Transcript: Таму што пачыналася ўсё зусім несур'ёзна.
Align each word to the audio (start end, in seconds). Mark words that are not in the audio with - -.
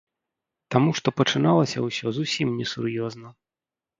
Таму 0.75 0.93
што 0.99 1.07
пачыналася 1.19 1.83
ўсё 1.87 2.07
зусім 2.19 2.47
несур'ёзна. 2.61 3.27